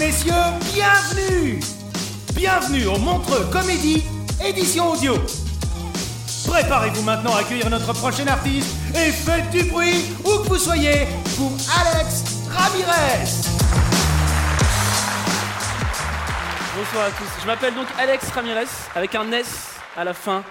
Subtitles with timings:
[0.00, 0.32] messieurs,
[0.72, 1.60] bienvenue
[2.34, 4.02] Bienvenue au Montreux Comédie,
[4.42, 5.14] édition audio.
[6.48, 11.06] Préparez-vous maintenant à accueillir notre prochain artiste et faites du bruit où que vous soyez
[11.36, 13.26] pour Alex Ramirez.
[16.78, 17.42] Bonsoir à tous.
[17.42, 18.64] Je m'appelle donc Alex Ramirez,
[18.94, 20.42] avec un S à la fin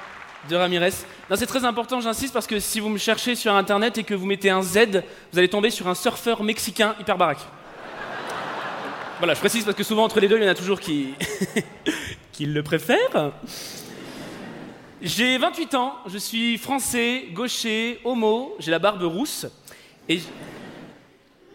[0.47, 0.93] de Ramirez.
[1.35, 4.27] C'est très important, j'insiste, parce que si vous me cherchez sur internet et que vous
[4.27, 5.03] mettez un Z,
[5.33, 7.41] vous allez tomber sur un surfeur mexicain hyper baraque.
[9.19, 11.13] Voilà, je précise parce que souvent entre les deux, il y en a toujours qui,
[12.31, 13.33] qui le préfèrent.
[15.01, 19.45] J'ai 28 ans, je suis français, gaucher, homo, j'ai la barbe rousse.
[20.07, 20.21] Et.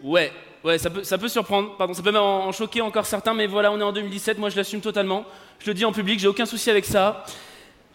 [0.03, 0.31] Ouais,
[0.63, 3.47] ouais, ça peut, ça peut surprendre, pardon, ça peut même en choquer encore certains, mais
[3.47, 5.25] voilà, on est en 2017, moi je l'assume totalement.
[5.57, 7.25] Je le dis en public, j'ai aucun souci avec ça.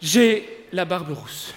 [0.01, 1.53] J'ai la barbe rousse.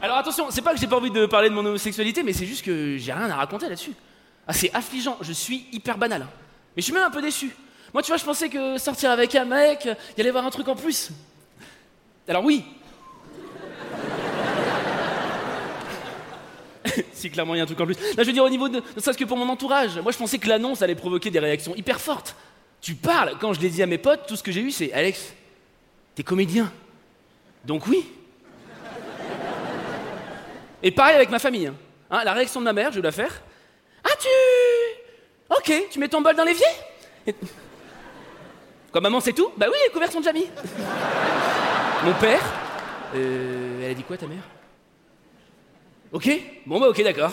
[0.00, 2.46] Alors attention, c'est pas que j'ai pas envie de parler de mon homosexualité, mais c'est
[2.46, 3.92] juste que j'ai rien à raconter là-dessus.
[4.52, 6.26] C'est affligeant, je suis hyper banal.
[6.76, 7.50] Mais je suis même un peu déçu.
[7.92, 10.46] Moi, tu vois, je pensais que sortir avec un mec, il y allait y avoir
[10.46, 11.10] un truc en plus.
[12.28, 12.64] Alors oui.
[17.12, 17.94] si clairement il y a un truc en plus.
[18.16, 19.98] Là, je veux dire au niveau de, ne serait-ce que pour mon entourage.
[19.98, 22.36] Moi, je pensais que l'annonce allait provoquer des réactions hyper fortes.
[22.80, 24.92] Tu parles, quand je l'ai dit à mes potes, tout ce que j'ai eu, c'est
[24.92, 25.34] Alex,
[26.14, 26.72] t'es comédien.
[27.64, 28.06] Donc oui.
[30.82, 31.66] Et pareil avec ma famille.
[31.66, 31.74] hein.
[32.10, 33.42] Hein, la réaction de ma mère, je vais la faire.
[34.04, 34.28] Ah, tu.
[35.50, 36.66] Ok, tu mets ton bol dans l'évier
[38.92, 40.32] Quoi, maman, c'est tout Bah oui, les couverts sont déjà.
[42.04, 42.40] Mon père
[43.14, 44.42] euh, Elle a dit quoi, ta mère?
[46.12, 46.28] Ok
[46.66, 47.32] Bon, bah ok, d'accord.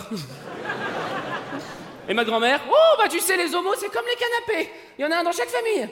[2.08, 2.60] Et ma grand-mère?
[2.70, 4.70] Oh, bah tu sais, les homos, c'est comme les canapés.
[4.98, 5.88] Il y en a un dans chaque famille.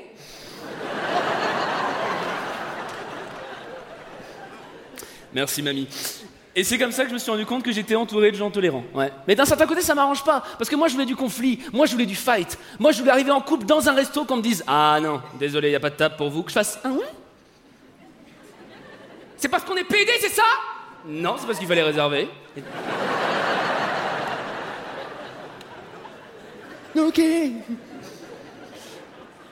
[5.32, 5.88] Merci, mamie.
[6.58, 8.50] Et c'est comme ça que je me suis rendu compte que j'étais entouré de gens
[8.50, 8.84] tolérants.
[8.94, 9.12] Ouais.
[9.28, 10.42] Mais d'un certain côté, ça m'arrange pas.
[10.56, 11.60] Parce que moi, je voulais du conflit.
[11.70, 12.58] Moi, je voulais du fight.
[12.78, 15.70] Moi, je voulais arriver en couple dans un resto qu'on me dise Ah non, désolé,
[15.70, 16.42] y a pas de table pour vous.
[16.42, 17.04] Que je fasse Ah ouais?
[19.36, 20.44] C'est parce qu'on est PD, c'est ça?
[21.06, 22.26] Non, c'est parce qu'il fallait réserver.
[26.96, 27.20] ok.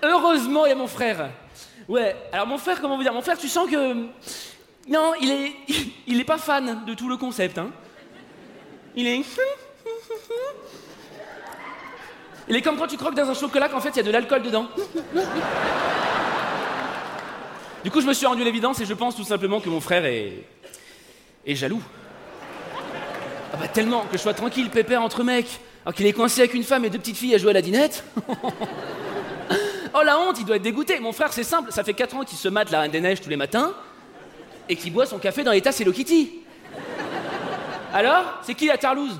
[0.02, 1.28] Heureusement, il y a mon frère.
[1.86, 3.12] Ouais, alors mon frère, comment vous dire?
[3.12, 4.06] Mon frère, tu sens que.
[4.88, 5.52] Non, il est.
[6.06, 7.70] Il est pas fan de tout le concept, hein.
[8.94, 9.22] Il est.
[12.48, 14.10] Il est comme quand tu croques dans un chocolat qu'en fait il y a de
[14.10, 14.68] l'alcool dedans.
[17.82, 20.04] Du coup, je me suis rendu l'évidence et je pense tout simplement que mon frère
[20.04, 20.44] est.
[21.46, 21.82] est jaloux.
[23.54, 26.52] Ah bah tellement que je sois tranquille, pépère entre mecs, alors qu'il est coincé avec
[26.52, 28.04] une femme et deux petites filles à jouer à la dinette.
[29.94, 31.00] oh la honte, il doit être dégoûté.
[31.00, 33.22] Mon frère, c'est simple, ça fait 4 ans qu'il se mate la Reine des Neiges
[33.22, 33.72] tous les matins
[34.68, 36.30] et qu'il boit son café dans les tasses Hello Kitty.
[37.92, 39.18] Alors, c'est qui la tarlouse?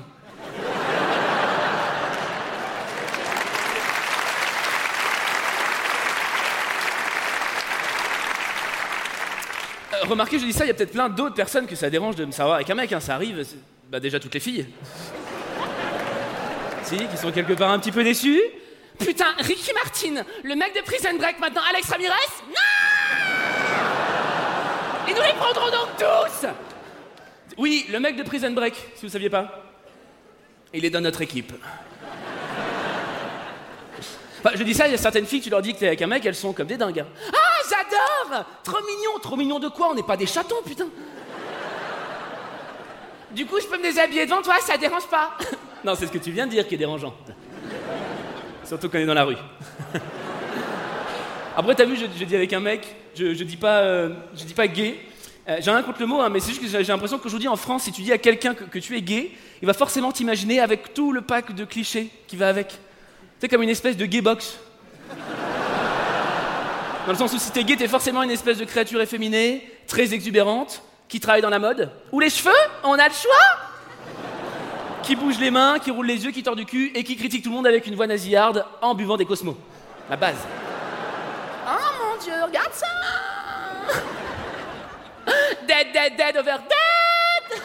[9.93, 12.15] Euh, Remarquez, je dis ça, il y a peut-être plein d'autres personnes que ça dérange
[12.15, 13.45] de me savoir avec un mec, hein, ça arrive.
[13.89, 14.65] Bah déjà toutes les filles.
[16.83, 18.41] si, qui sont quelque part un petit peu déçues.
[18.99, 22.13] Putain, Ricky Martin, le mec de Prison Break maintenant, Alex Ramirez?
[25.07, 26.47] Et nous les prendrons donc tous
[27.57, 29.61] Oui, le mec de Prison Break, si vous saviez pas.
[30.73, 31.53] Il est dans notre équipe.
[34.39, 36.01] Enfin, je dis ça, il y a certaines filles, tu leur dis que t'es avec
[36.01, 36.99] un mec, elles sont comme des dingues.
[36.99, 37.07] hein.
[37.33, 39.89] Ah, j'adore Trop mignon, trop mignon de quoi?
[39.91, 40.87] On n'est pas des chatons, putain
[43.31, 45.31] Du coup, je peux me déshabiller devant toi, ça dérange pas
[45.83, 47.13] Non, c'est ce que tu viens de dire qui est dérangeant.
[48.65, 49.37] Surtout quand on est dans la rue.
[51.57, 52.85] Après, t'as vu, je, je dis avec un mec,
[53.15, 54.95] je, je dis pas, euh, je dis pas gay,
[55.47, 57.55] Euh, j'ai rien contre le mot, hein, mais c'est juste que j'ai l'impression qu'aujourd'hui en
[57.55, 59.29] France, si tu dis à quelqu'un que, que tu es gay,
[59.61, 62.79] il va forcément t'imaginer avec tout le pack de clichés qui va avec.
[63.39, 64.57] C'est comme une espèce de gay box.
[67.05, 70.15] Dans le sens où si t'es gay, t'es forcément une espèce de créature efféminée, très
[70.15, 71.91] exubérante, qui travaille dans la mode.
[72.11, 72.51] Ou les cheveux,
[72.83, 73.45] on a le choix
[75.03, 77.43] Qui bouge les mains, qui roule les yeux, qui tord du cul et qui critique
[77.43, 79.55] tout le monde avec une voix nasillarde en buvant des cosmos.
[80.09, 80.37] La base.
[82.15, 82.87] Mon regarde ça
[85.67, 87.61] Dead, dead, dead over dead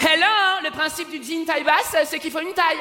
[0.00, 2.78] Hello, le principe du jean taille basse, c'est qu'il faut une taille.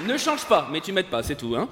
[0.00, 1.56] Ne change pas, mais tu m'aides pas, c'est tout.
[1.56, 1.68] Hein.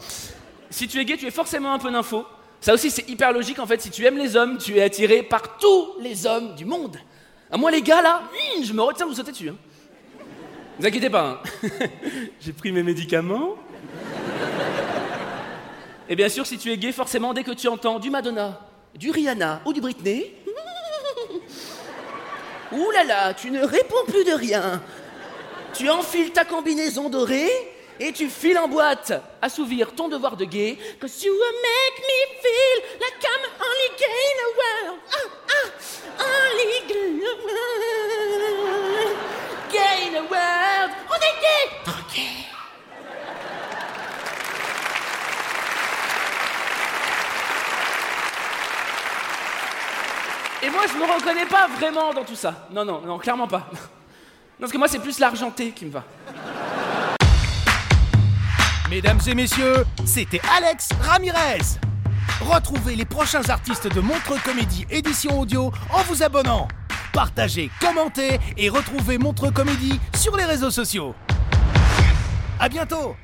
[0.70, 2.26] Si tu es gay, tu es forcément un peu d'info.
[2.60, 3.80] Ça aussi, c'est hyper logique en fait.
[3.80, 6.96] Si tu aimes les hommes, tu es attiré par tous les hommes du monde.
[7.50, 8.22] À moi, les gars, là,
[8.56, 9.48] hum, je me retiens de vous sauter dessus.
[9.50, 9.56] Hein.
[10.78, 11.40] Ne vous inquiétez pas.
[11.44, 11.68] hein.
[12.40, 13.54] J'ai pris mes médicaments.
[16.08, 18.60] Et bien sûr, si tu es gay, forcément, dès que tu entends du Madonna,
[18.94, 20.32] du Rihanna ou du Britney,
[22.72, 24.82] ouh là là, tu ne réponds plus de rien.
[25.74, 27.50] Tu enfiles ta combinaison dorée
[27.98, 30.78] et tu files en boîte, assouvir ton devoir de gay.
[31.00, 34.98] Cause you will make me feel like I'm only gay in the world.
[35.12, 35.68] Ah, ah,
[36.20, 39.16] only gay in the world.
[39.70, 40.90] Gay in the world.
[41.10, 41.64] On est gay.
[42.14, 42.46] Gay.
[50.62, 52.66] Et moi, je me reconnais pas vraiment dans tout ça.
[52.70, 53.68] Non, non, non, clairement pas.
[54.58, 56.02] Parce que moi, c'est plus l'argenté qui me va.
[58.88, 61.80] Mesdames et messieurs, c'était Alex Ramirez.
[62.40, 66.68] Retrouvez les prochains artistes de Montre Comédie édition audio en vous abonnant.
[67.12, 71.16] Partagez, commentez et retrouvez Montre Comédie sur les réseaux sociaux.
[72.60, 73.16] À bientôt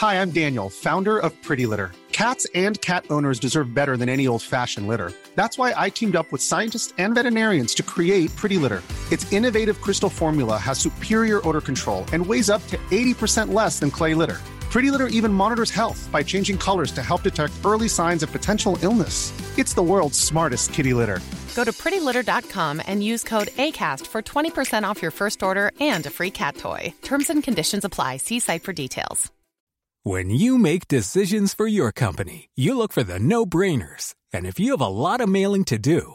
[0.00, 1.90] Hi, I'm Daniel, founder of Pretty Litter.
[2.10, 5.12] Cats and cat owners deserve better than any old fashioned litter.
[5.36, 8.82] That's why I teamed up with scientists and veterinarians to create Pretty Litter.
[9.12, 13.90] Its innovative crystal formula has superior odor control and weighs up to 80% less than
[13.90, 14.38] clay litter.
[14.70, 18.78] Pretty Litter even monitors health by changing colors to help detect early signs of potential
[18.82, 19.32] illness.
[19.58, 21.20] It's the world's smartest kitty litter.
[21.54, 26.10] Go to prettylitter.com and use code ACAST for 20% off your first order and a
[26.10, 26.92] free cat toy.
[27.02, 28.18] Terms and conditions apply.
[28.18, 29.32] See site for details.
[30.04, 34.14] When you make decisions for your company, you look for the no brainers.
[34.32, 36.14] And if you have a lot of mailing to do,